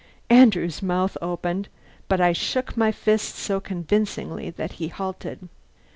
[0.31, 1.69] Andrew's mouth opened,
[2.07, 5.47] but I shook my fist so convincingly that he halted.